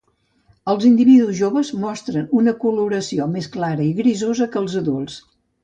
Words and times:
Els 0.71 0.87
individus 0.87 1.35
joves 1.39 1.69
mostren 1.83 2.33
una 2.41 2.55
coloració 2.65 3.29
més 3.37 3.53
clara 3.59 3.89
i 3.91 3.95
grisosa 4.03 4.51
que 4.55 4.63
els 4.67 4.83
adults. 4.85 5.23